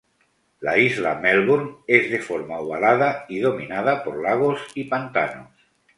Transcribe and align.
La 0.67 0.71
isla 0.83 1.09
Melbourne 1.25 1.75
es 1.99 2.09
de 2.15 2.19
forma 2.29 2.57
ovalada, 2.63 3.11
y 3.29 3.37
dominada 3.47 4.03
por 4.03 4.19
lagos 4.19 4.59
y 4.73 4.85
pantanos. 4.85 5.51